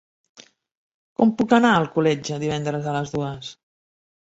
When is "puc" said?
1.43-1.55